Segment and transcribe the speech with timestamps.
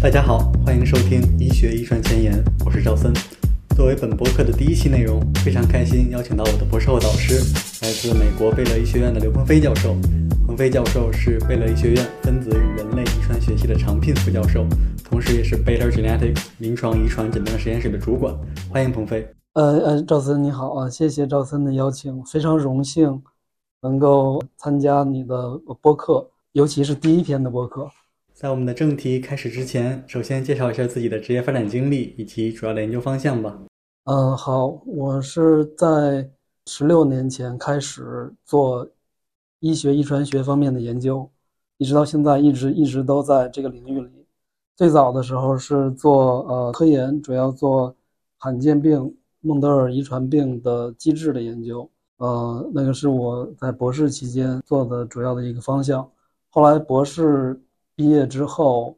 [0.00, 2.32] 大家好，欢迎收听医学遗传前沿，
[2.64, 3.12] 我是赵森。
[3.74, 7.34] 作为本博客的第一期内容，非常开心邀请到我的博士后导师，
[7.82, 9.96] 来自美国贝勒医学院的刘鹏飞教授。
[10.46, 14.64] 鹏飞教授是贝勒医学院分子与人类遗传学系的常聘副教授，
[15.04, 18.32] 同时也是 Baylor Genetics 临床遗传诊断实验室的主管。
[18.70, 19.28] 欢迎鹏飞。
[19.54, 23.20] 呃呃，赵森你好啊，谢谢赵森的邀请，非常荣幸
[23.82, 27.90] 能够参加你的播客，尤其是第一篇的播客。
[28.38, 33.58] 在我们的正题开始之前，首先介绍一下自己的职业发展经历以及主要的研究方向吧。
[34.04, 36.30] 嗯，好，我是在
[36.64, 38.88] 十六年前开始做
[39.58, 41.28] 医学遗传学方面的研究，
[41.78, 44.24] 一直到现在一直一直都在这个领域里。
[44.76, 47.92] 最早的时候是做呃科研，主要做
[48.36, 56.08] 罕见病孟德尔遗传病的机制的研究，呃，那个是我在博士期间做的主要的一个方向。
[56.50, 57.60] 后来博士。
[57.98, 58.96] 毕业之后，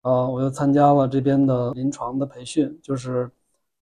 [0.00, 3.30] 呃，我又参加了这边的临床的培训，就是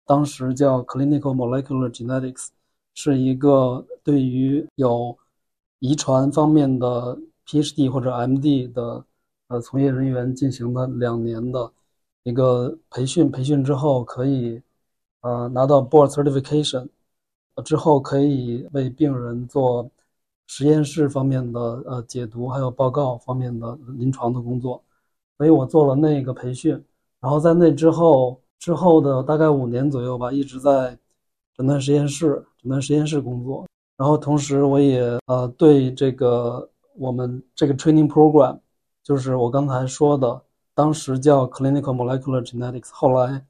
[0.06, 2.50] 当时叫 Clinical Molecular Genetics，
[2.94, 5.18] 是一个对于有
[5.80, 7.18] 遗传方面的
[7.48, 9.06] PhD 或者 MD 的
[9.48, 11.72] 呃从业人员进行的两年的
[12.24, 13.32] 一个培训。
[13.32, 14.62] 培训之后可以
[15.22, 16.90] 呃拿到 Board Certification，
[17.64, 19.90] 之后可以为病人做。
[20.52, 24.84] 实验室方面的呃解读，还有报告方面的临床的工作，
[25.38, 26.72] 所以我做了那个培训，
[27.20, 30.98] 然后在那之后之后的大概五年左右吧，一直在
[31.56, 38.60] 诊断实验室诊断实验室工作，然后同时我也呃对这个我们这个 training program，
[39.04, 40.42] 就是我刚才说的，
[40.74, 43.46] 当时叫 clinical molecular genetics，后来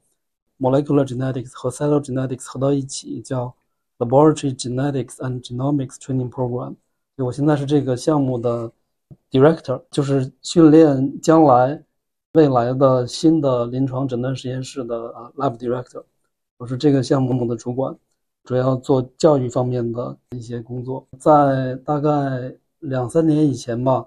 [0.58, 3.54] molecular genetics 和 cell genetics 合到一起叫
[3.96, 6.76] laboratory genetics and genomics training program。
[7.22, 8.70] 我现在是这个项目的
[9.30, 11.82] director，就是训练将来
[12.32, 16.02] 未来的新的临床诊断实验室的啊 lab director。
[16.58, 17.94] 我是这个项目的主管，
[18.44, 21.06] 主要做教育方面的一些工作。
[21.18, 24.06] 在大概两三年以前吧，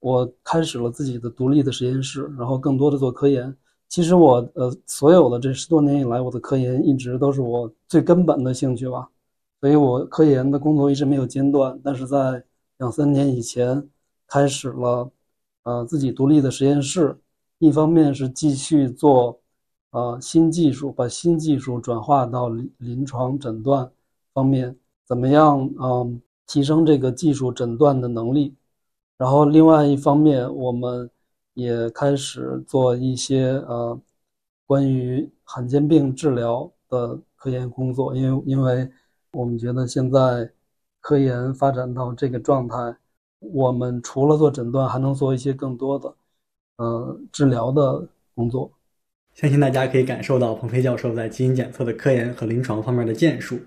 [0.00, 3.54] 我开始了自己的独立的实验室，然后更多的做科研。
[3.88, 9.08] 其实我呃所有的这十多年以来，我的科研一直都是我最根本的兴趣吧，
[9.60, 11.78] 所以我科研的工作一直没有间断。
[11.82, 12.42] 但是在
[12.78, 13.88] 两三年以前，
[14.26, 15.10] 开始了，
[15.62, 17.16] 呃，自己独立的实验室。
[17.58, 19.40] 一方面是继续做，
[19.90, 23.88] 呃，新技术，把新技术转化到临临床诊断
[24.32, 24.76] 方面，
[25.06, 28.56] 怎么样，嗯，提升这个技术诊断的能力。
[29.16, 31.08] 然后另外一方面，我们
[31.54, 33.98] 也开始做一些，呃，
[34.66, 38.16] 关于罕见病治疗的科研工作。
[38.16, 38.90] 因为，因为
[39.30, 40.50] 我们觉得现在。
[41.04, 42.76] 科研发展到这个状态，
[43.40, 46.14] 我们除了做诊断，还能做一些更多的，
[46.78, 48.72] 呃，治疗的工作。
[49.34, 53.58] 相信大家可以感受到鹏飞教授在基因检测的科研和临床方面的建树。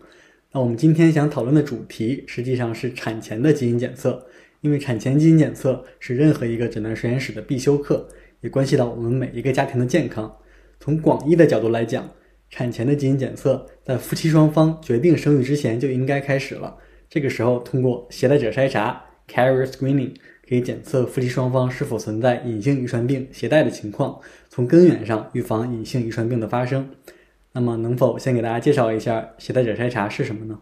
[0.52, 4.26] 那我们今天想讨论的主题实际上是产前的基因检测，
[4.62, 8.08] 因为产前基因检测是任何一个诊断实验室的必修课，
[8.42, 10.36] 也关系到我们每一个家庭的健康。
[10.80, 12.10] 从广义的角度来讲，
[12.50, 16.76] 产前的基因检测在夫妻双方决定生育之前就应该开始了。
[17.10, 20.14] 这个时候，通过携带者筛查 （carrier screening）
[20.48, 24.20] 可以检测夫妻双方是否存在隐性遗传病携带的情况，
[24.50, 26.90] 从根源上预防隐性遗传病的发生。
[27.54, 30.60] 那么，能否先给大家介绍一下携带者筛查是什么呢？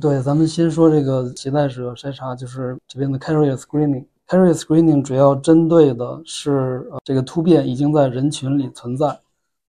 [0.00, 4.04] 对，咱们先说这个携带者筛查，就是这边的 carrier screening。
[4.26, 9.06] carrier screening 主要针对的是这个突变已经在人群里存在。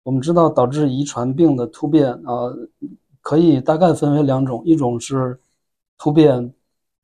[0.04, 2.54] 我们知道，导致遗传病的突变啊，
[3.20, 5.38] 可以大概分为两种，一种是。
[5.98, 6.54] 突变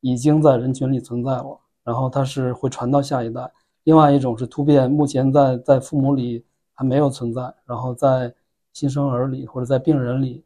[0.01, 3.51] 已经在人群里存在了，然后它是会传到下一代。
[3.83, 8.33] 另外一种是突变目前在在父母里还没有存在，然后在
[8.73, 10.43] 新生儿里或者在病人里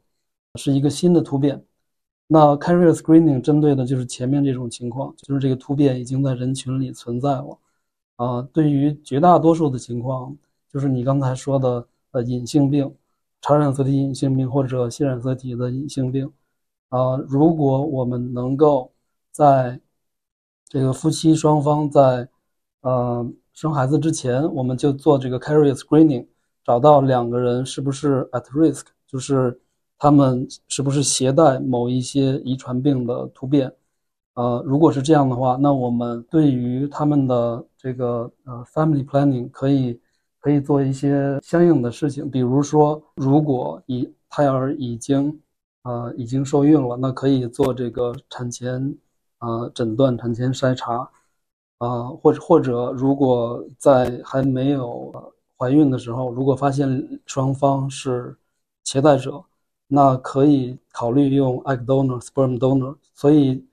[0.56, 1.62] 是一个新的突变。
[2.26, 7.58] 那 carrier screening 针对的就是前面这种情况，就是这个突变已经在人群里存在了。
[8.16, 10.36] 啊，对于绝大多数的情况，
[10.72, 12.92] 就是你刚才说的呃隐性病，
[13.40, 16.30] 常染色体隐性病或者新染色体的隐性病。
[16.88, 18.90] 啊，如果我们能够
[19.30, 19.80] 在
[20.68, 22.28] 这个夫妻双方在
[22.80, 26.26] 呃生孩子之前，我们就做这个 carrier screening，
[26.64, 29.60] 找到两个人是不是 at risk，就是
[29.98, 33.72] 他们是不是携带某一些遗传病的突变。
[34.34, 40.00] 呃，如果是这样的话，那我们对于他们的这个呃 family planning 可以
[40.38, 45.36] 可以做一些相应的事情，比如说，如果已胎儿已经
[45.82, 48.96] 呃，已经受孕了，那可以做这个产前，
[49.38, 51.08] 呃，诊断、产前筛查，
[51.78, 58.36] 啊，或者或者如果在还没有怀孕的时候，如果发现双方是
[58.84, 59.42] 携带者，
[59.86, 62.96] 那可以考虑用 egg donor、sperm donor。
[63.14, 63.64] 所以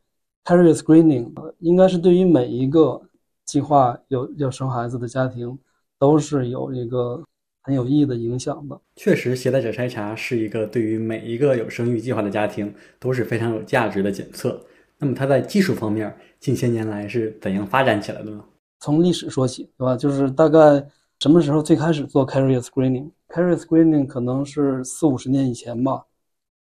[0.46, 3.02] carrier screening 应该是对于每一个
[3.46, 5.58] 计划有要生孩子的家庭
[6.00, 7.24] 都是有一个
[7.66, 8.80] 很有意义的影响的。
[8.96, 14.64] 确实，携带者筛查是一个对于每一个有生育计划的家庭都是非常有价值的检测。
[15.00, 18.46] 那么它在技术方面近些年来是怎样发展起来的呢？
[18.80, 19.98] 从历史说起，对吧？
[19.98, 20.86] 就是大概
[21.20, 26.06] 什么时候最开始做 carrier screening？carrier screening 可能是四五十年以前吧，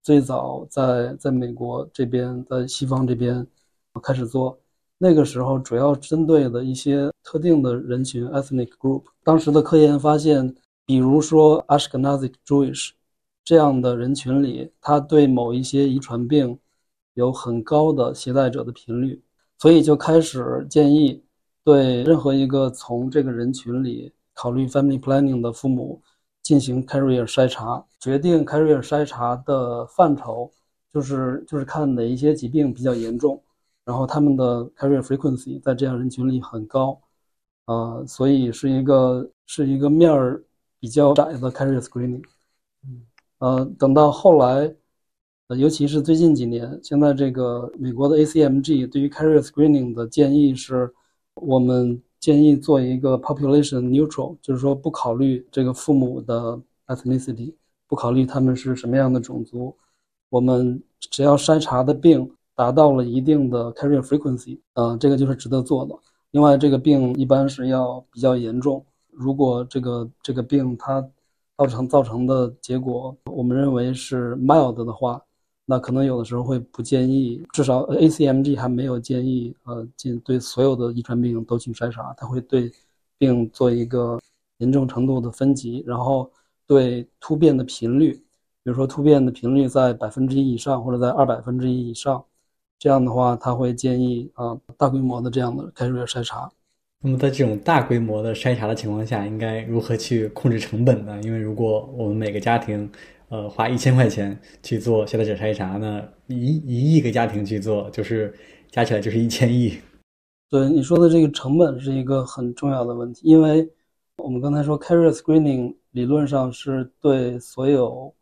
[0.03, 3.47] 最早在在美国这边，在西方这边
[4.03, 4.59] 开始做。
[4.97, 9.03] 那个时候主要针对的一些特定的人群 ethnic group。
[9.23, 10.55] 当时的科研发现，
[10.87, 12.91] 比如说 Ashkenazi Jewish
[13.45, 16.59] 这样的人群里，他对某一些遗传病
[17.15, 19.23] 有很高的携带者的频率，
[19.59, 21.23] 所以就开始建议。
[21.67, 25.99] 对任何一个从这个人群里考虑 family planning 的父母
[26.43, 30.51] 进行 carrier 筛查，决定 carrier 筛查的范畴，
[30.93, 33.43] 就是就是看哪一些疾病比较严重，
[33.83, 37.01] 然后他们的 carrier frequency 在这样人群里很高，
[37.65, 40.45] 呃，所以是一个是一个面儿
[40.85, 42.23] 比较窄的 carrier screening。
[43.39, 44.71] 呃，等到后来，
[45.49, 50.93] 呃，尤其是最近几年，现在这个美国的 ACMG 对于 carrier screening 的建议是。
[51.37, 57.53] 我们建议做一个 population neutral，就是说不考虑这个父母的 ethnicity，
[57.89, 59.77] 不考虑他们是什么样的种族，
[60.29, 65.93] 我们只要筛查的病达到了一定的 carrier frequency，呃，这个就是值得做的。
[66.31, 68.87] 另外，这个病一般是要比较严重，
[69.17, 71.01] 如果这个这个病它
[71.57, 75.21] 造成造成的结果，我们认为是 mild 的话。
[75.67, 82.71] 那可能有的时候会不建议，至少 ACMG 还没有建议，呃，进对所有的遗传病都去筛查，它会对
[83.17, 84.21] 病做一个
[84.59, 86.31] 严重程度的分级，然后
[86.67, 92.23] 对突变的频率，比如说突变的频率在百分之一以上或者在二百分之一以上，
[92.79, 96.53] 这样的话他会建议啊大规模的这样的 carrier 筛查。
[97.07, 101.21] 那么在这种大规模的筛查的情况下，应该如何去控制成本呢？
[101.23, 102.91] 因为如果我们每个家庭
[103.29, 108.33] 呃，花一千块钱去做携带者筛查呢，一一亿个家庭去做，就是
[108.71, 109.77] 加起来就是一千亿。
[110.49, 113.69] 对你说的这个成本是一个很重要的问题，因为
[114.17, 118.15] 我们刚才说 carrier screening 理论上是对所有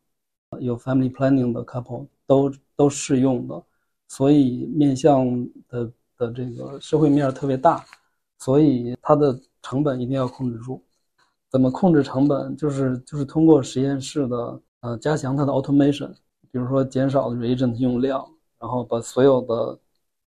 [0.59, 3.63] 有 family planning 的 couple 都都适用的，
[4.09, 5.25] 所以面向
[5.69, 5.85] 的
[6.19, 7.85] 的这个社会面特别大，
[8.43, 10.83] 所以它的成本一定要控制住。
[11.51, 12.57] 怎么控制成本？
[12.57, 14.61] 就是就是通过实验室的。
[14.83, 16.09] 呃，加强它的 automation，
[16.51, 18.21] 比如说减少 reagent 用量，
[18.59, 19.79] 然后把所有的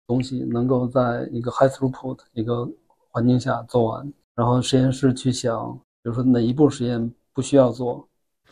[0.05, 2.69] 东西能够在一个 high throughput 一个
[3.09, 5.73] 环境下做完，然后实验室去想，
[6.03, 8.07] 比如说哪一步实验不需要做。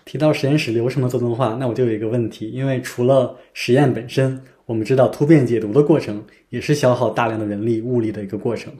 [0.05, 8.73] 提到实验室流程的自动化，那我就有一个问题，因为除了实验本身，我们知道突变解读的过程也是消耗大量的人力物力的一个过程。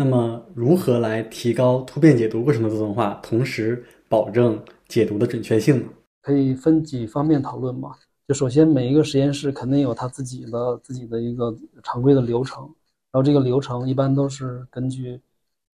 [0.00, 5.88] 那么，如何来提高突变解读过程的自动化，同时保证解读的准确性呢？
[6.22, 7.96] 可以分几方面讨论嘛？
[8.28, 11.52] 就首先，每一个实验室肯定有他自己的自己的一个
[11.82, 12.62] 常规的流程，
[13.10, 15.20] 然后这个流程一般都是根据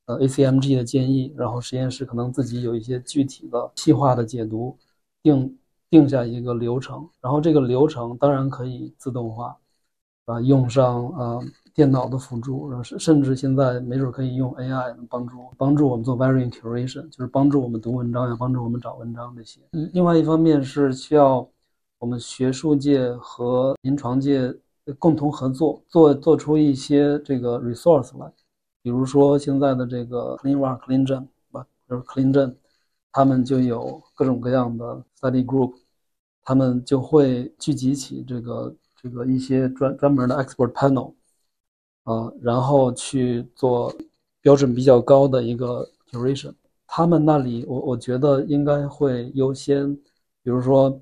[0.06, 4.74] 呃 ACMG 的建议，然后实验室可能自己有一些具体的细化的解读，
[5.22, 5.58] 定
[5.90, 9.54] 定下一个流程，然后这个流程当然可以自动化，
[10.26, 11.38] 啊，用上啊。
[11.74, 19.60] 电脑的辅助，甚甚至现在没准可以用 AI 帮助帮助我们做 variant curation，就是帮助我们读文章呀，帮助我们找文章这些。
[19.92, 21.44] 另外一方面是需要
[21.98, 24.54] 我们学术界和临床界
[25.00, 28.32] 共同合作，做做出一些这个 resource 来。
[28.80, 32.54] 比如说现在的这个 CleanWar CleanGen 吧，就是 CleanGen，
[33.10, 35.72] 他们就有各种各样的 study group，
[36.44, 38.72] 他们就会聚集起这个
[39.04, 41.12] 这个一些专专门的 expert panel。
[42.04, 43.90] 啊，然后去做
[44.42, 46.52] 标准比较高的一个 curation，
[46.86, 49.90] 他们那里我我觉得应该会优先，
[50.42, 51.00] 比如说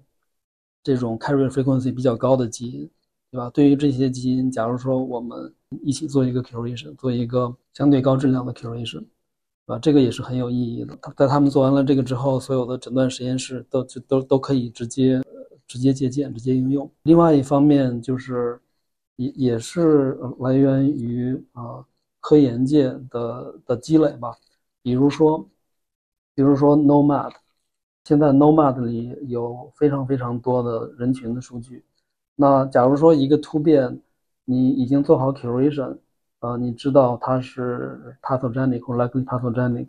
[0.80, 2.88] 这种 carrier frequency 比较高的基因，
[3.32, 3.50] 对吧？
[3.50, 9.04] 对于这些基因，假如说我们一起做一个 curation，做一个相对高质量的 curation，
[9.66, 10.96] 啊，这个也是很有意义的。
[11.16, 15.20] 在他们做完了这个之后，所有的诊断实验室都就都都可以直接
[15.72, 16.90] 直接借鉴、直接应用。
[17.04, 18.60] 另外一方面就是。
[19.16, 21.84] 也也是来源于啊
[22.18, 24.34] 科研界的的积累吧，
[24.82, 25.46] 比如说，
[26.34, 27.30] 比如说 Nomad，
[28.04, 31.84] 现在 Nomad 里有非常非常多的人群的数据。
[32.34, 34.00] 那假如说一个突变，
[34.46, 35.98] 你已经做好 curation，
[36.40, 39.88] 呃，你知道它是 pathogenic 或 likely pathogenic，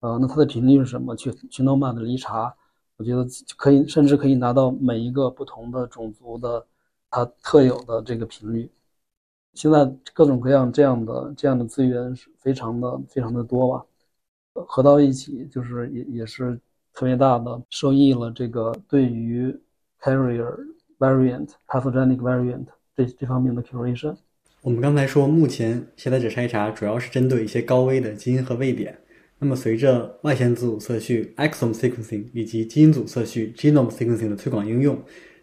[0.00, 1.16] 呃，那它的频率是什么？
[1.16, 2.54] 去去 nomad 里查，
[2.96, 6.64] 我觉得可以，甚至可以拿到每一个不同的种族的
[7.10, 8.70] 它特有的这个频率。
[9.52, 13.84] 现在各种各样这样的这样的资源是非常的非常的多吧，
[14.66, 16.58] 合到一起就是也也是
[16.92, 18.30] 特别大的受益了。
[18.30, 19.56] 这个对于
[20.00, 20.54] carrier
[20.98, 24.16] variant pathogenic variant 这这方面的 curation。
[24.62, 28.98] 我们刚才说，目前携带者筛查主要是针对一些高危的基因和位点。
[29.40, 34.98] 那么，随着外显子组测序 exome sequencing 以及基因组测序 genome sequencing 的推广应用，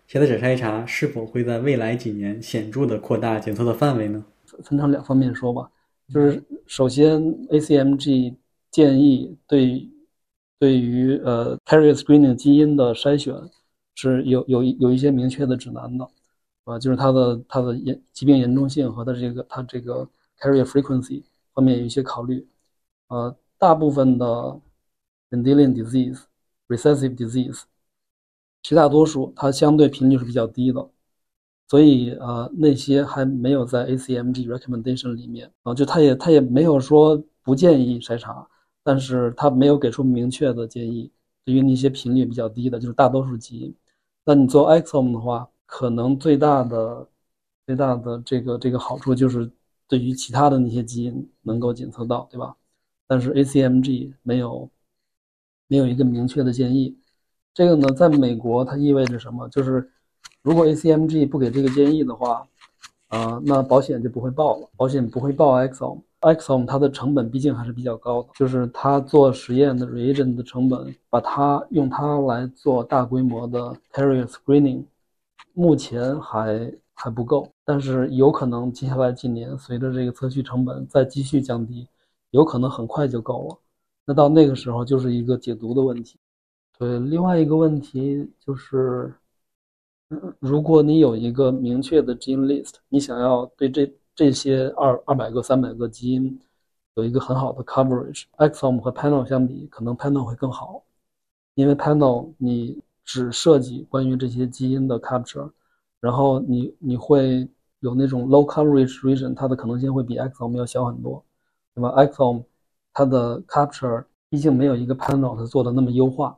[0.07, 4.25] 携带者筛查是否会在未来几年显著的扩大检测的范围呢？
[4.63, 5.69] 分成两方面说吧，
[6.11, 8.33] 就是首先 ACMG
[8.71, 9.87] 建议对
[10.57, 13.35] 对于呃 carrier screening 基因的筛选
[13.95, 16.07] 是有有有一些明确的指南的，
[16.63, 21.21] 啊，就是它的它的严疾病严重性和它这个它这个 carrier frequency
[21.53, 22.47] 方面有一些考虑，
[23.09, 23.35] 呃。
[23.61, 24.59] 大部分的
[25.29, 26.23] Mendelian disease、
[26.67, 27.61] recessive disease，
[28.63, 30.89] 绝大多数它相对频率是比较低的，
[31.67, 38.47] 所以呃那些还没有在 ACMG recommendation 里面啊，就他也他也没有说不建议筛查，
[38.81, 41.11] 但是他没有给出明确的建议。
[41.45, 43.75] 对于那些频率比较低的，就是大多数基因，
[44.25, 47.07] 那你做 exome 的话，可能最大的
[47.67, 49.51] 最大的这个这个好处就是
[49.87, 52.55] 对于其他的那些基因能够检测到，对吧？
[53.11, 54.69] 但是 ACMG 没有
[55.67, 56.97] 没有一个明确的建议，
[57.53, 59.49] 这个呢，在美国它意味着什么？
[59.49, 59.91] 就是
[60.41, 62.47] 如果 ACMG 不给这个建议的话，
[63.09, 74.85] 啊，那保险就不会报了，保险不会报 EXO，EXO 它的成本毕竟还是比较高的，就是它做实验的 reagent 的成本，把它用它来做大规模的 carrier screening，
[75.51, 81.85] 目前还还不够，但是有可能接下来几年随着这个测序成本再继续降低。
[82.31, 83.57] 有可能很快就够了，
[84.05, 86.17] 那到那个时候就是一个解读的问题。
[86.77, 89.13] 对，另外一个问题就是，
[90.39, 96.39] 如果你有一个明确的基因 list，你想要对这这些二二百个、三百个基因
[96.95, 100.83] 有一个很好的 coverage，exome 和 panel 相比，可能 panel 会更好，
[101.55, 105.51] 因为 panel 你只设计关于这些基因的 capture，
[105.99, 107.47] 然后你你会
[107.81, 111.23] 有那种 low coverage region，它的可能性会比 exome 要小很多。
[111.73, 112.43] 那么 exome
[112.93, 116.37] 它的 capture 毕竟没有一个 panel 它做的那么优化，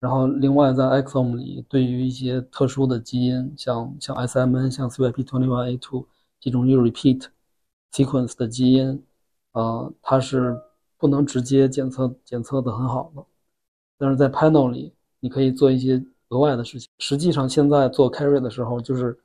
[0.00, 6.04] 然后另外在 exome 里，对于一些特殊的基因，像像 SMN、像 CYP21A2
[6.40, 7.26] 这种有 repeat
[7.92, 9.02] sequence 的基因，
[9.52, 10.60] 呃，它是
[10.96, 13.24] 不能直接检测检测的很好的，
[13.98, 16.88] 但是在 panel 里，你可以做一些额外的事情。
[16.98, 19.18] 实际上现在做 carry 的时候，就是。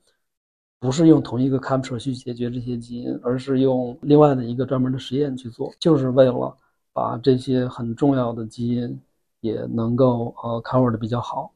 [0.81, 6.57] 不是用同一个 capture 去解决这些基因，而是用另外的一个专门的实验去做，就是为了
[6.91, 8.99] 把这些很重要的基因
[9.41, 11.53] 也能够呃 cover 的比较好。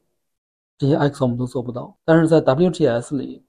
[0.78, 3.42] 这些 exome 都做不到，但是在 WGS 里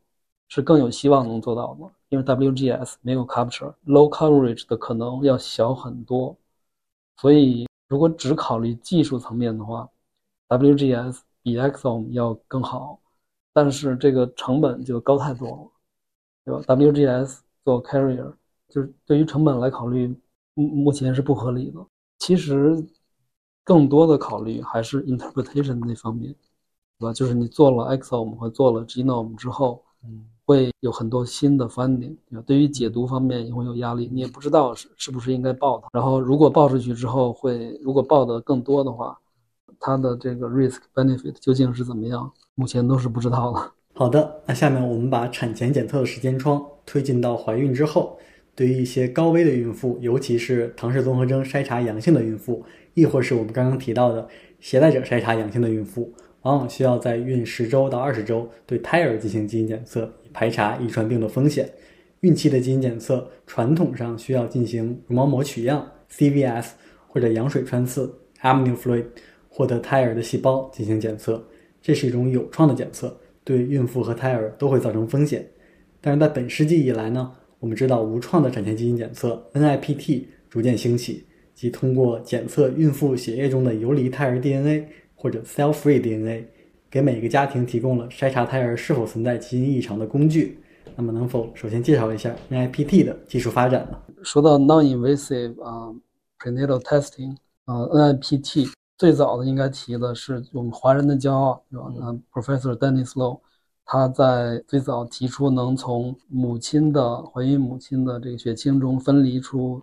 [0.47, 6.35] 是更有希望能做到的，因为 WGS 没有 capture，low coverage 的可能要小很多。
[7.17, 9.87] 所以如果只考虑技术层面的话
[10.49, 12.99] ，WGS 比 exome 要更好。
[13.57, 15.71] 但是这个成本就高太多了，
[16.45, 18.31] 对吧？WGS 做 carrier
[18.69, 20.15] 就是对于成本来考虑，
[20.53, 21.83] 目目前是不合理的。
[22.19, 22.77] 其实
[23.63, 26.31] 更多的考虑还是 interpretation 那方面，
[26.99, 27.11] 对吧？
[27.11, 32.43] 就是你做了 exome 和做了 genome 之后，嗯，会有很多新的 finding，对吧？
[32.45, 35.89] 对于解读方面也会有压力，你也不知道是是不是应该报它。
[35.91, 39.19] 然后如果报出去之后会，如果报的更多的话。
[39.79, 42.31] 它的这个 risk benefit 究竟是怎么样？
[42.55, 43.71] 目前都是不知道的。
[43.93, 48.17] 好的，那下面我们把产前检测的时间窗推进到怀孕之后。
[48.55, 52.65] 对于一些高危的孕妇，尤其是唐氏综合征筛查阳性的孕妇，
[52.95, 54.27] 亦或是我们刚刚提到的
[54.59, 61.69] 携带者筛查阳性的孕妇，往往需要在孕十周到二十周对胎儿进行基因检测，排查遗传病的风险。
[62.21, 66.69] 孕期的基因检测传统上需要进行绒毛膜取样 （CVS）
[67.07, 69.05] 或者羊水穿刺 （amnio fluid）。
[69.57, 71.43] 获得胎儿的细胞进行检测，
[71.81, 75.43] 这是一种有创的检测，对孕妇和胎儿都会造成风险。
[75.99, 86.45] 但是在本世纪以来呢，我们知道无创的产前基因检测 NIPT 逐渐兴起，即通过检测孕妇血液中的游离胎儿 DNA 或者 cell-free DNA，
[86.91, 90.59] 给每个家庭提供了筛查胎儿是否存在基因异常的工具。
[90.95, 93.97] 那么能否首先介绍一下 NIPT 的技术发展呢？
[94.21, 95.91] 说到 non-invasive 啊
[96.37, 97.35] prenatal testing
[97.65, 98.67] 啊 NIPT。
[98.97, 101.93] 最早的应该提的是我们华人的骄傲，对吧？
[102.01, 103.39] 嗯，Professor Dennis Low，
[103.85, 109.81] 他在最早提出能从母亲的怀孕母亲的这个血清中分离出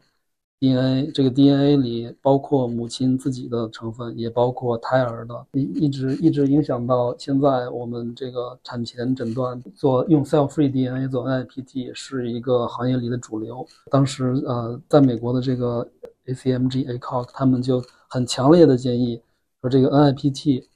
[0.59, 13.67] DNA，这个 DNA 里包括母亲自己的成分，也包括胎儿的，一一直一直影响到现在我们这个产前诊断做用 cell-free DNA 做 NIPT 是一个行业里的主流。
[13.91, 15.87] 当时呃，在美国的这个
[16.27, 19.23] ACMG ACOG 他们就很强烈的建议
[19.61, 20.67] 说，这个 NIPT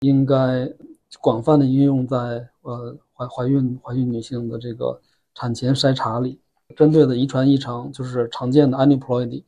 [0.00, 0.72] 应该
[1.20, 5.00] 广泛的应用在呃怀怀孕怀孕女性的这个
[5.34, 6.40] 产前筛查里。
[6.76, 9.44] 针对的遗传异常就是常见的 aneuploidy，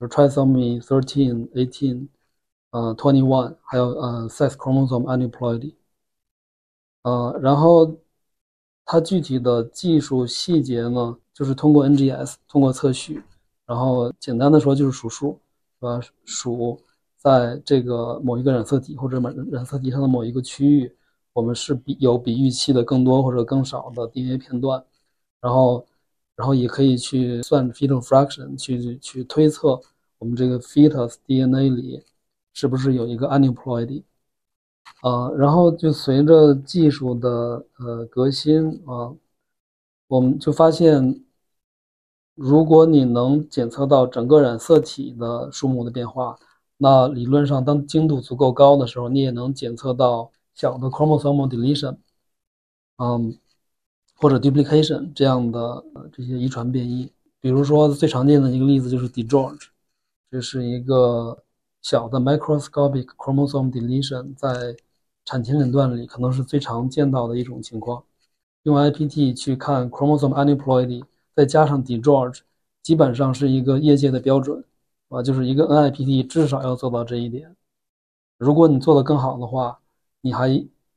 [0.00, 2.08] 就是 trisomy thirteen、eighteen、
[2.70, 5.74] 呃 twenty one，还有呃 sex chromosome aneuploidy。
[7.02, 7.94] 呃，然后
[8.86, 13.22] 它具体的技术细节呢，就是通过 NGS 通过测序，
[13.66, 15.38] 然后简单的说就是数数，
[15.80, 16.00] 是吧？
[16.24, 16.80] 数
[17.16, 20.94] 在这个某一个染色体或者染染色体上的某一个区域，
[21.32, 24.84] 我们是比有比预期的更多或者更少的 DNA 片段，
[25.40, 25.86] 然后。
[26.36, 29.80] 然后也可以去算 fetal fraction，去去推测
[30.18, 32.02] 我们这个 fetus DNA 里
[32.52, 34.02] 是不是有一个 aneuploidy，
[35.04, 39.14] 呃，然后就随着技术的呃革新啊，
[40.08, 41.23] 我们就发现，
[42.34, 46.38] 如果你能检测到整个染色体的数目的变化，
[46.76, 51.96] 那理论上当精度足够高的时候，你也能检测到小的 chromosomal deletion，
[52.98, 53.38] 嗯。
[54.16, 57.10] 或者 duplication 这样的这些遗传变异，
[57.40, 59.66] 比如说最常见的一个例子就是 DGeorge，
[60.30, 61.42] 这是一个
[61.82, 64.76] 小的 microscopic chromosome deletion，在
[65.24, 68.04] 产前诊断里可能是最常见到的一种情况。
[68.62, 71.02] 用 IPT 去看 chromosome aneuploidy，
[71.34, 72.40] 再加上 DGeorge，
[72.82, 74.64] 基本上是一个业界的标准，
[75.08, 77.54] 啊，就是一个 NIPT 至少要做到这一点。
[78.38, 79.78] 如果你做得更好的话，
[80.20, 80.48] 你还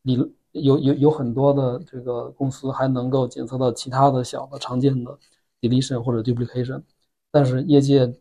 [0.01, 0.34] 你。
[0.53, 5.15] 有有有很多的这个公司还能够检测到其他的小的常见的
[5.62, 6.82] deletion 或者 duplication，
[7.29, 8.12] 但是业界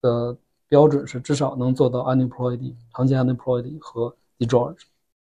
[0.00, 4.80] 的标准是至少能做到 aneuploidy 常见 aneuploidy 和 DGeorge。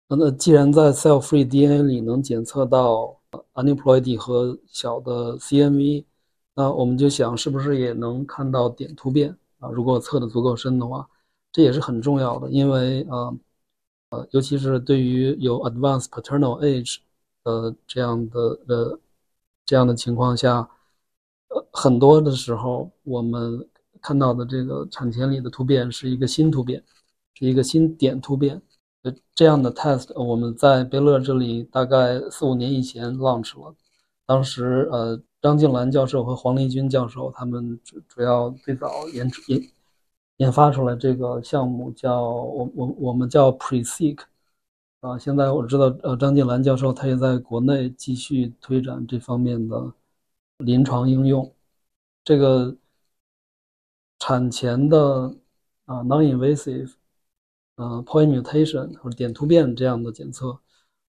[0.10, 3.20] 那既然在 cell-free DNA 里能检测到
[3.54, 6.04] aneuploidy 和小的 CNV，
[6.56, 9.70] 那我们就想是不是也能看到点突变啊？
[9.70, 11.08] 如果测的足够深的话，
[11.52, 13.34] 这也是很重要的，因为啊。
[14.14, 16.98] 呃，尤其是对于有 advanced paternal age
[17.44, 19.00] 的这样的呃
[19.66, 20.70] 这样的情况下，
[21.48, 23.68] 呃，很多的时候我们
[24.04, 26.84] 看到的这个产前里的突变是一个新突变，
[27.34, 28.62] 是一个新点突变。
[29.02, 33.76] 呃，这样的 test 我们在贝勒这里大概四五年以前 launch 了，
[34.28, 39.62] 当时呃张静兰教授和黄立军教授他们主主要最早研研。
[40.38, 44.20] 研发出来这个项目叫我我我们叫 PreSeq，
[45.02, 49.94] 啊，现在我知道呃张静兰教授他也在国内继续推展这方面的
[50.58, 51.54] 临床应用。
[52.24, 52.76] 这个
[54.20, 55.36] 产前的
[55.86, 56.94] 啊 non-invasive，
[57.76, 60.58] 呃 point mutation 或者点突变这样的检测，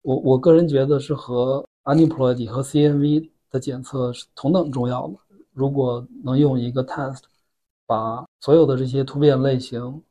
[0.01, 5.15] 我我个人觉得是和 aneuploidy 和 CNV 的检测是同等重要的。
[5.53, 7.21] 如果能用一个 test。
[7.89, 10.01] 把所有的这些突变类型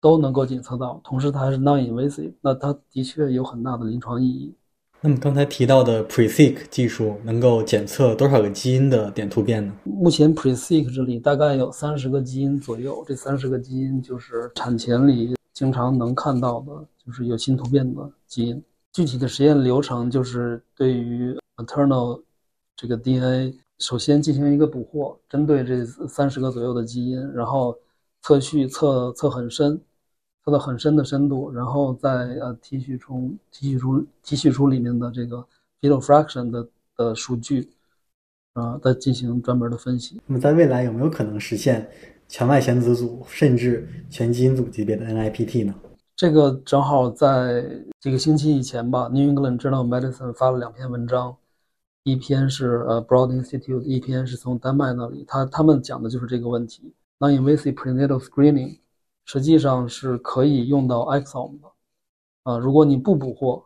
[0.00, 4.50] 都能够检测到，同时它还是 non-invasive，那它的确有很大的临床意义。
[5.02, 9.74] 那么刚才提到的 PreSeq 技术能够检测多少个基因的点突变呢？
[9.84, 16.72] 目前 PreSeq 这里大概有三十个基因左右，这三十个基因就是产前里经常能看到的，
[17.04, 18.62] 就是有新突变的基因。
[18.94, 22.22] 具体的实验流程就是对于 maternal
[22.82, 23.54] 这个 DNA。
[23.78, 27.76] 首先进行一个捕获，针对这三十个左右的基因，然后
[28.22, 29.80] 测序测测很深，
[30.44, 35.44] 测到很深的深度，然后再呃提取出提取出提取出里面的这个
[35.80, 37.70] fetal fraction 的的数据，
[38.54, 40.20] 啊，再进行专门的分析。
[40.26, 41.88] 那么在未来有没有可能实现
[42.28, 45.74] 全外显子组甚至全基因组级别的 NIPT 呢？
[46.14, 47.64] 这个正好在
[48.00, 51.36] 几个星期以前吧，《New England Journal of Medicine》发了两篇文章。
[52.04, 56.92] 一篇是呃 Broad Institute，一篇是从丹麦那里，他他们讲的就是这个问题。
[57.20, 58.80] Non-invasive prenatal screening
[59.24, 61.68] 实际上是可以用到 exome 的，
[62.42, 63.64] 啊，如果你不捕获，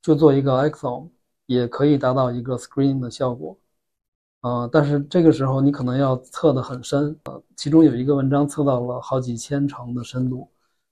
[0.00, 1.10] 就做一个 exome，
[1.44, 3.58] 也可以达到一个 screening 的效果，
[4.40, 10.48] 啊，但是这个时候你可能要测的很深，呃，其中有一个文章测到了好几千层的深度，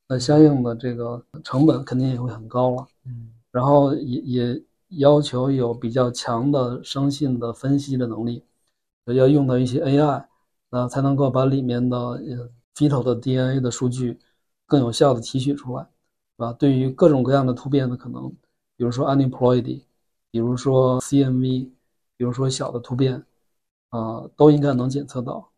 [0.07, 4.63] 那相应的这个成本肯定也会很高了，嗯，然后也也。
[4.99, 8.45] 要求有比较强的生信的分析的能力，
[9.07, 10.27] 要用到一些 AI，
[10.71, 14.19] 那才能够把里面的呃 fetal 的 DNA 的数据
[14.67, 15.87] 更有效的提取出来，
[16.37, 18.29] 啊，对于各种各样的突变的可能，
[18.77, 19.83] 比如说 aneuploidy，
[20.31, 21.71] 比如说 CNV，
[22.17, 23.25] 比如说小的突变，
[23.91, 25.51] 啊，都应该能检测到。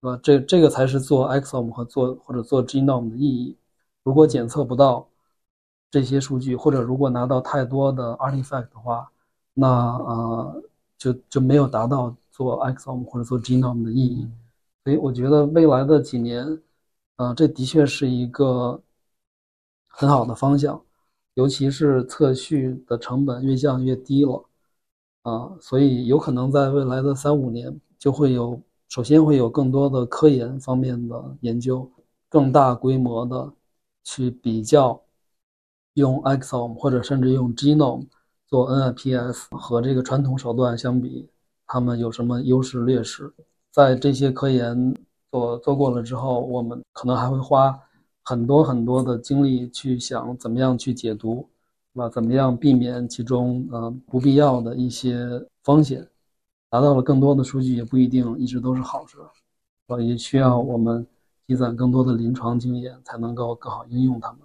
[0.00, 0.20] 吧？
[0.22, 3.56] 这这个才是做 exome 和做或者做 genome 的意义。
[4.02, 5.08] 如果检测不到
[5.94, 9.08] 这些数据，或者如果拿到太多的 artifact 的话，
[9.54, 10.62] 那呃
[10.98, 14.28] 就就没有达到做 exome 或者做 genome 的意义。
[14.82, 16.60] 所以我觉得未来的几年，
[17.14, 18.82] 呃，这的确是一个
[19.86, 20.82] 很好的方向，
[21.34, 24.44] 尤其是测序的成本越降越低了，
[25.22, 31.88] 啊，所以有可能在未来的三五年就会有，首先会有更多的科研方面的研究，
[32.28, 33.52] 更大规模的
[34.02, 35.00] 去比较
[35.94, 38.06] 用 exome 或者甚至用 genome
[38.46, 41.28] 做 NIPS 和这个传统手段相比，
[41.66, 43.32] 他们有什么优势劣势。
[43.70, 44.94] 在这些科研
[45.30, 47.76] 做做过了之后，我们可能还会花
[48.22, 51.48] 很多很多的精力去想怎么样去解读，
[51.92, 52.08] 是吧？
[52.08, 56.06] 怎么样避免其中呃不必要的一些风险？
[56.70, 59.18] 达到了更多的数据也不一定一直都是好事，
[59.86, 61.06] 所以需要我们
[61.46, 64.40] 积攒更多的临床经验，才能够更好应用它们。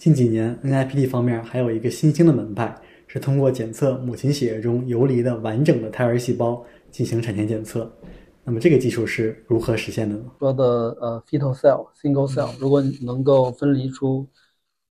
[0.00, 2.74] 近几年，NIPD 方面还有一个新兴的门派，
[3.06, 7.92] 是通过检测母亲血液中游离的完整的胎儿细胞进行产前检测。
[8.42, 10.24] 那么这个技术是如何实现的呢？
[10.38, 10.64] 说的
[11.02, 14.26] 呃，fetal cell single cell，如果能够分离出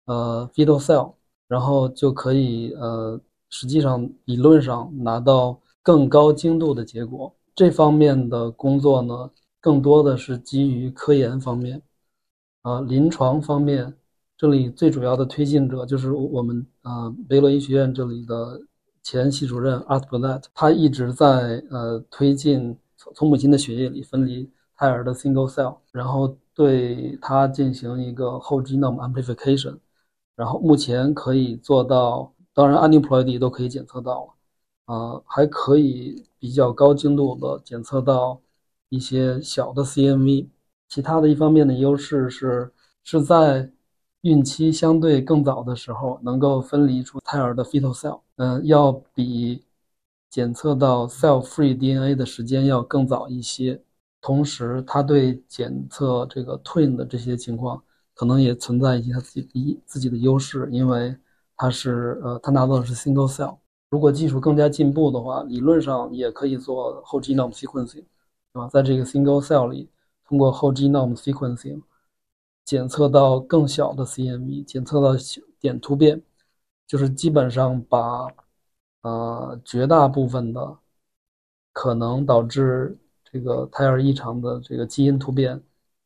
[0.05, 1.15] 呃 fetal cell，
[1.47, 7.35] 然后就可以呃，实际上理论上拿到更高精度的结果。
[7.55, 11.81] 这方面的工作呢，更多的是基于科研方面，
[12.61, 13.91] 啊，临床方面，
[14.41, 18.59] 这里最主要的推进者就是我们啊，贝勒医学院这里的
[19.03, 22.75] 前系主任 Art Burnett，他一直在呃推进。
[22.97, 29.77] 从从母亲的血液里分离胎儿的 single cell，然后对它进行一个 whole genome amplification，
[30.35, 34.25] 然后目前可以做到，当然 aneuploidy 都可以检测到
[34.87, 38.41] 了，啊，还可以比较高精度的检测到
[38.89, 40.47] 一些小的 CNV。
[40.89, 42.71] 其他的一方面的优势是
[43.03, 43.71] 是在
[44.21, 49.63] 孕期相对更早的时候能够分离出胎儿的 fetal cell，嗯，要比。
[50.29, 53.83] 检测到 cell-free DNA 的时间要更早一些，
[54.21, 61.13] 同时它对检测这个 twin 的这些情况，可能也存在一些它自己一自己的优势，因为
[61.57, 63.57] 它是呃，它拿到的是 single cell。
[63.89, 68.05] 如果技术更加进步的话，理论上也可以做 whole genome sequencing，
[68.53, 68.69] 啊？
[68.69, 69.89] 在这个 single cell 里，
[70.25, 71.81] 通过 whole genome sequencing
[72.65, 75.09] 检测到更小的 CNV，检测到
[75.59, 76.21] 点突变，
[76.87, 78.27] 就是基本上把。
[79.03, 80.77] 呃，绝大部分的
[81.73, 85.59] 可能导致这个胎儿异常的这个基因突变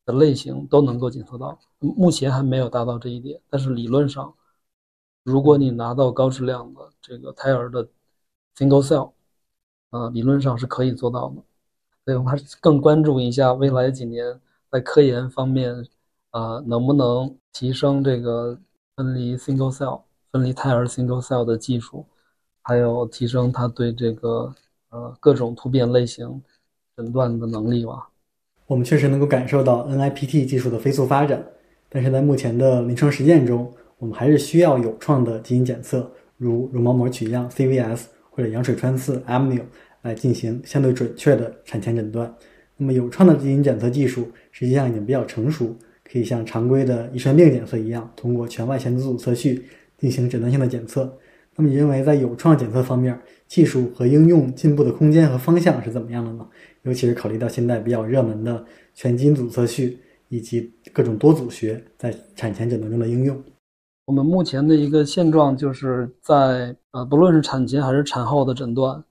[0.06, 4.34] 的类型都能够检测到，目前还没有达到这一点，但是理论上，
[5.24, 7.86] 如果你拿到高质量的这个胎儿的
[8.56, 9.12] single cell，
[9.90, 11.34] 呃，理论上是可以做到的。
[12.06, 14.40] 所以我们还是更关注一下未来几年
[14.70, 15.86] 在科研方面，
[16.36, 18.58] 呃，能不能提升这个
[18.94, 22.04] 分离 single cell、分离胎儿 single cell 的技术。
[22.60, 24.54] 还有提升它对这个
[24.90, 26.42] 呃各种突变类型
[26.94, 28.08] 诊断的能力吧。
[28.66, 31.42] 我们确实能够感受到 NIPT 技术的飞速发展，
[31.88, 39.62] 但是在目前的临床实践中，我们还是需要有创的基因检测，如绒毛膜取样 CVS 或者羊水穿刺 Amnio
[40.02, 42.34] 来进行相对准确的产前诊断。
[42.76, 45.74] 那么有创的基因检测技术实际上已经比较成熟，
[46.16, 49.66] 可以像常规的遗传病检测一样，通过全外前组测序
[49.98, 51.14] 进行诊断性的检测。
[51.54, 56.48] 那么你认为在有创检测方面，技术和应用进步的空间和方向是怎么样的呢？
[56.84, 59.98] 尤其是考虑到现在比较热门的全基因组测序
[60.30, 63.38] 以及各种多组学在产前诊断中的应用。
[64.06, 69.04] 我们目前的一个现状就是在呃，不论是产前还是产后的诊断，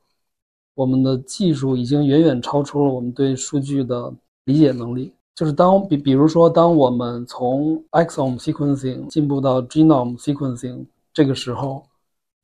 [0.74, 4.12] 我们的技术已经远远超出了我们对数据的
[4.46, 5.12] 理解能力。
[5.36, 11.84] 就是当比比如说，当我们从 exome sequencing 进步到 genome sequencing 这个时候。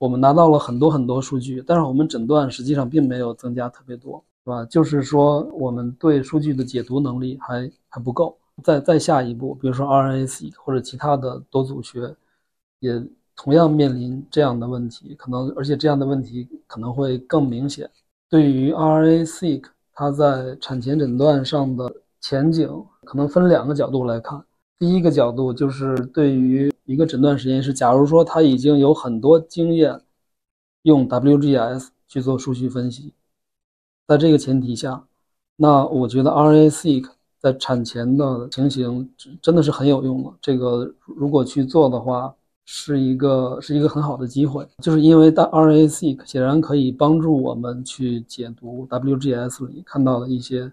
[0.02, 4.66] 我们拿到了很多很多数据，但是我们诊断实际上并没有增加特别多，是吧？
[4.66, 8.36] 就是说，我们对数据的解读能力还还不够。
[8.64, 12.16] 再再下一步，比如说 RNA-seq 或者其他的多组学，
[12.80, 13.00] 也
[13.36, 17.88] 同样面临这样的问题，可能而且这样的问题可能会更明显。
[18.28, 22.70] 对于 RNA-seq，它在产前诊断上的前景，
[23.04, 24.46] 可能分两个角度来看。
[24.78, 30.02] 第一个角度就是对于一个诊断实验室，假如说他已经有很多经验
[30.84, 33.14] 用 WGS 去做数据分析，
[34.08, 35.04] 在这个前提下，
[35.56, 37.06] 那我觉得 RNA-seq
[37.40, 39.10] 在产前的情形
[39.42, 40.32] 真的是很有用的。
[40.42, 42.34] 这个如果去做的话，
[42.66, 50.72] 是一个是一个很好的机会，就是因为 RNA-seq 显然可以帮助我们去解读 WGS 里看到的一些。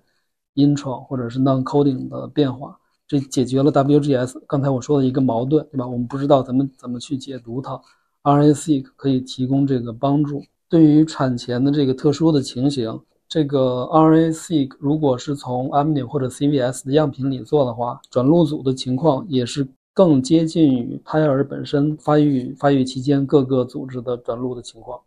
[0.59, 5.87] Intro 或者是 non-coding 的变化，这解决了 WGS 刚才我说的一个矛盾，对吧？
[5.87, 7.81] 我们不知道怎么怎么去解读它
[8.25, 10.43] ，RNA-seq 可以提供这个帮助。
[10.69, 25.01] 对于产前的这个特殊的情形，这个 RNA-seq 如果是从 amnio 或者 CVS 的样品里做的话，转录组的情况也是更接近于胎儿本身发育发育期间各个组织的转录的情况。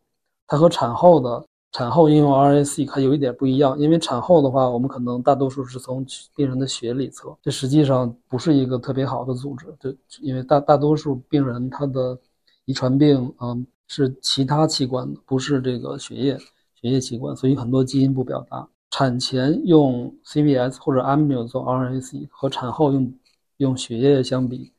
[0.48, 6.06] 它和产后的产后应用 RSE 还有一点不一样，因为产后的话，我们可能大多数是从
[6.36, 12.18] 病人的血里测，这实际上不是一个特别好的组织，对，因为大大多数病人他的
[12.66, 13.66] 遗传病，嗯。
[13.94, 16.38] 是其他器官的，不是这个血液
[16.76, 18.66] 血液器官，所以很多基因不表达。
[18.90, 23.14] 产前用 CVS 或者 amnio 做 RSE 和产后用
[23.58, 24.72] 用血液相比，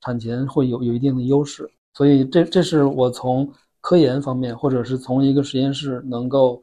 [0.00, 1.70] 产前会有有一定的优势。
[1.92, 3.52] 所以这这是我从
[3.84, 6.62] 科研方面，或者是从一个实验室能够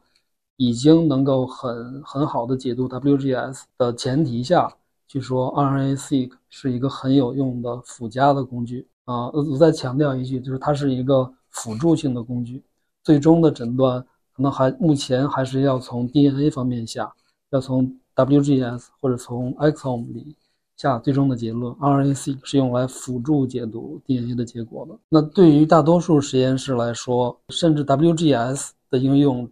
[0.56, 4.68] 已经能够很很好的解读 WGS 的前提下
[5.06, 9.30] 去说 RNA-seq 是一个很有用的附加的工具啊。
[9.30, 11.32] 我再强调一句，就是它是一个。
[11.54, 12.64] 辅助性的工具，
[13.04, 14.00] 最终的诊断
[14.34, 17.12] 可能还目前还是要从 DNA 方面下，
[17.50, 20.34] 要从 WGS 或者从 exome 里
[20.82, 21.72] 下最终的结论。
[21.74, 24.98] RNA-seq 是用来辅助解读 DNA 的结果的。
[25.08, 29.48] 那对于大多数实验室来说，甚至 WGS 的应用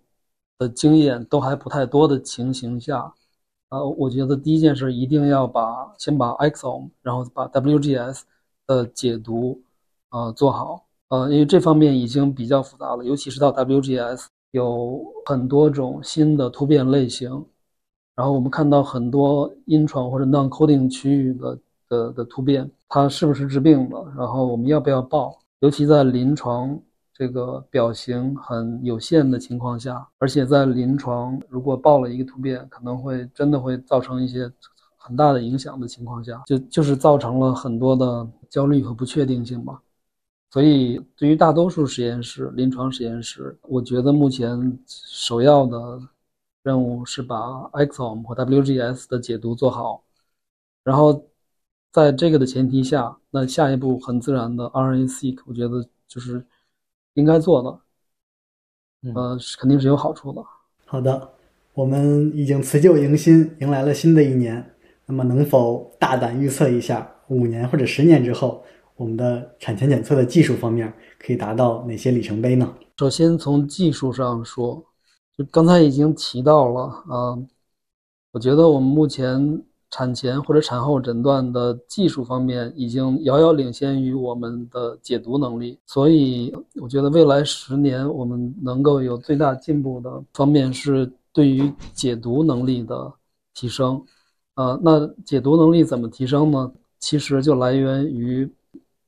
[0.58, 3.14] 的经验都还不太多的情形下，
[3.68, 8.22] 呃，我觉得第一件事一定要把先把 exome，然后把 WGS
[8.66, 9.62] 的解读
[10.08, 10.84] 啊做好。
[11.10, 17.44] 呃，因为这方面已经比较复杂了，尤其是到 WGS 有很多种新的突变类型，
[18.20, 23.96] 然后我们看到很多 intron 或者 non-coding 区域的的的突变，它是不是致病的？
[24.14, 25.38] 然后我们要不要报？
[25.60, 26.78] 尤其在临床
[27.14, 34.52] 这个表型很有限的情况下，而且在临床如果报了一个突变，可能会真的会造成一些
[34.98, 39.80] 很大的影响的情况下，就就是造成了很多的焦虑和不确定性吧。
[40.50, 45.98] 所以，对于大多数实验室、临床实验室，我觉得目前首要的
[46.62, 47.36] 任务是把
[47.72, 50.04] exome 或 WGS 的解读做好。
[50.84, 51.24] 然后，
[51.92, 56.44] 在这个的前提下，那下一步很自然的 RNA-seq，我觉得就是
[57.14, 60.42] 应该做的，呃，肯定是有好处的。
[60.86, 61.32] 好的，
[61.74, 64.74] 我们已经辞旧迎新，迎来了新的一年。
[65.06, 68.62] 那么，能否大胆预测一下五年或者十年之后？
[68.96, 72.74] 我们的产前检测的技术方面可以达到哪些里程碑呢？
[72.98, 74.89] 首先从技术上说，就
[75.44, 77.38] 刚才已经提到了啊，
[78.32, 93.12] 我觉得我们目前产前或者产后诊断的技术方面已经遥遥领先于我们的解读能力，所以我觉得未来十年我们能够有最大进步的方面是对于解读能力的
[93.54, 94.04] 提升。
[94.54, 96.72] 呃，那解读能力怎么提升呢？
[96.98, 98.50] 其实就来源于。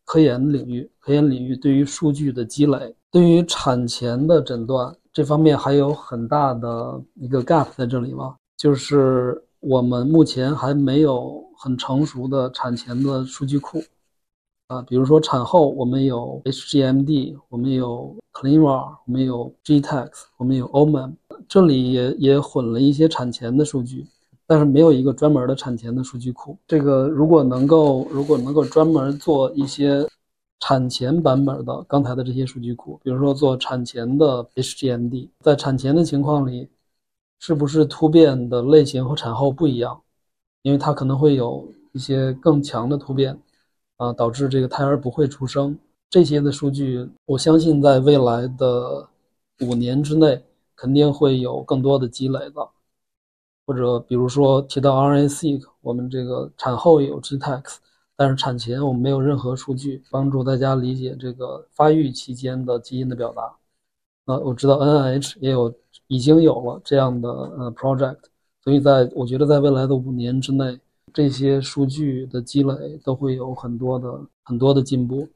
[0.05, 8.37] 科研领域，科研领域对于数据的积累，对于产前的诊断这方面还有很大的一个 gap 在这里吗？
[8.57, 13.83] 就是我们目前还没有很成熟的产前的数据库
[14.69, 21.13] 啊，比如说产后我们有 HGMD，我们有 ClinVar，我们有 GTEx，我们有 OMAM，
[21.47, 24.07] 这里也也混了一些产前的数据。
[24.47, 26.59] 但是没有一个专门的产前的数据库。
[26.67, 30.07] 这个如果能够，如果能够专门做一些
[30.65, 36.69] 产前版本的刚才的这些数据库，比如说做产前的 HGMD，在产前的情况里，
[37.41, 40.01] 是不是突变的类型和产后不一样？
[40.63, 43.37] 因为它可能会有一些更强的突变，
[43.97, 45.77] 啊，导致这个胎儿不会出生。
[46.09, 49.09] 这些的数据，我相信在未来的
[49.63, 50.45] 五年之内，
[50.77, 52.69] 肯定会有更多的积累的。
[53.67, 57.79] 或者比如说提到 RNA-seq，我们这个产后有 GTEx，
[58.17, 63.57] 但是产前我们没有任何数据帮助大家理解这个发育期间的基因的表达。
[64.27, 65.75] 呃，我知道 NIH 也有
[66.07, 68.19] 已经有了这样的呃 project，
[68.63, 70.79] 所以在我觉得在未来的五年之内，
[71.13, 75.29] 这些数据的积累都会有很多的很多的进步。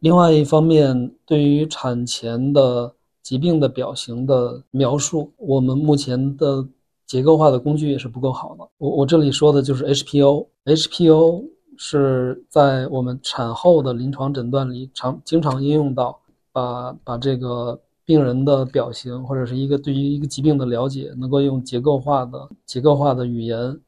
[0.00, 6.66] 另外一方面，对于产前的疾病的表型的描述，我们目前的。
[7.06, 8.64] 结构化的工具也是不够好的。
[8.78, 11.44] 我我这里说的就是 HPO，HPO
[11.82, 16.20] 是在我们产后的临床诊断里常经常应用到，
[16.52, 23.80] 把把这个病人的表情或者是一个对于一个疾病的了解，能够用结构化的结构化的语言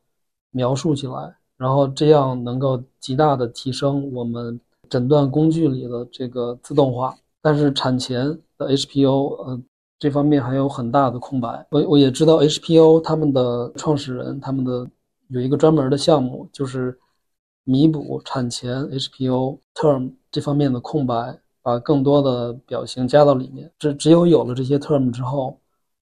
[0.53, 7.15] 描述起来，然后这样能够极大的提升我们诊断工具里的这个自动化。
[7.43, 8.27] 但是产前
[8.57, 9.63] 的 HPO，呃。
[9.99, 11.65] 这方面还有很大的空白。
[11.71, 14.85] 我我也知道 HPO 他们的创始人，他们的
[15.29, 16.99] 有一个专门的项目，就是
[17.65, 23.71] 弥补产前 HPO term 这方面的空白，把更多的表型加到里面。
[23.79, 25.59] 只只有有了这些 term 之后，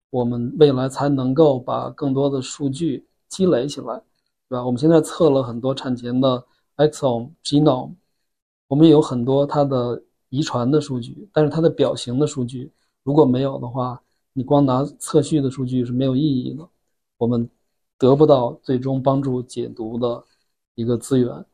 [0.09, 4.03] 我们未来才能够把更多的数据积累起来，
[4.49, 4.65] 对吧？
[4.65, 6.43] 我们现在测了很多产前的
[6.77, 7.93] exome、genome，
[8.69, 12.73] 我们有很多它的遗传的数据，但是它的表型的数据。
[13.03, 14.01] 如果没有的话，
[14.33, 16.67] 你光拿测序的数据是没有意义的，
[17.19, 17.49] 我们
[17.99, 20.25] 得不到最终帮助解读的
[20.75, 21.45] 一个资源，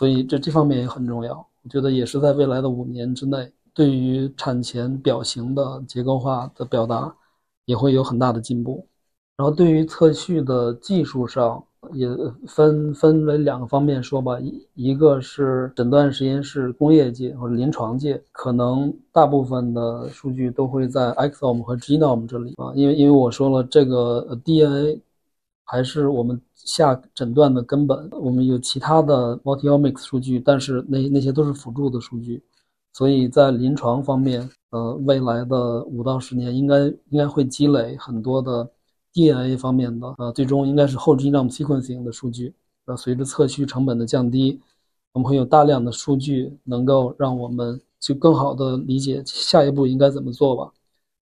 [0.00, 1.36] 所以这这方面也很重要。
[1.62, 7.14] 我觉得也是在未来的五年之内，对于产前表型的结构化的表达
[7.66, 8.86] 也会有很大的进步。
[9.36, 11.62] 然后对于测序的技术上。
[11.94, 12.06] 也
[12.46, 25.00] 分分为两个方面说吧，一一个是诊断实验室、工业界或者临床界，可能大部分的数据都会在 XOM 和 genome 这里啊，因为因为我说了，这个 DNA
[25.70, 28.08] 还是我们下诊断的根本。
[28.12, 32.42] 我们有其他的 multiomics 数据，但是那那些都是辅助的数据，
[32.92, 38.68] 所以在临床方面，呃，未来的五到十年应该应该会积累很多的。
[39.12, 42.54] DNA 方面的，呃，最终应该是后 genome sequencing 的数据。
[42.84, 44.60] 呃，随着测序成本的降低，
[45.12, 50.72] 我们会有大量的数据，能够让我们去更好的理解下一步应该怎么做吧。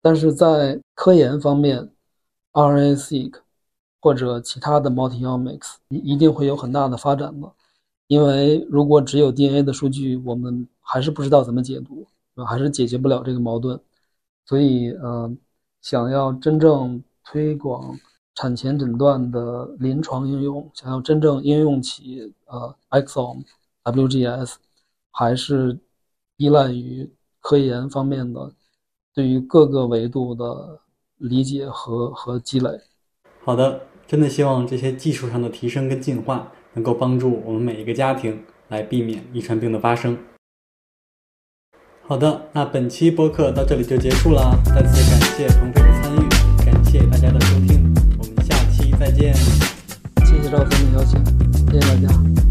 [0.02, 1.90] 但是在科研方面
[2.52, 3.32] ，RNA-seq
[4.02, 7.48] 或者其他的 multiomics 一一定会有很大的发展的，
[8.08, 12.04] 因为如果只有 DNA 的数据，我们还是不知道怎么解读，
[12.44, 13.78] 还是解决不了这个矛盾。
[14.44, 15.32] 所以，呃，
[15.80, 17.96] 想要真正推广
[18.34, 23.44] 产前诊断的临床应用，想要真正应用起呃 exome、
[23.84, 24.54] WGS，
[25.12, 25.78] 还是
[26.38, 27.08] 依赖于
[27.40, 28.52] 科研方面的
[29.14, 30.80] 对于各个维度的
[31.18, 32.68] 理解和和积累。
[33.44, 33.80] 好的，
[34.12, 40.18] 真的希望这些技术上的提升跟进化，能够帮助我们每一个家庭来避免遗传病的发生。
[42.02, 46.28] 好的，那本期播客到这里就结束了，再次感谢鹏飞的参与。
[46.62, 49.32] 感谢大家的收听，我们下期再见。
[50.26, 51.18] 谢谢赵总的邀请，
[51.70, 52.41] 谢谢大家。